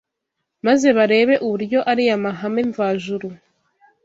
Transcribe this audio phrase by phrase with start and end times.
[0.65, 3.27] maze barebe uburyo ariya mahame mvajuru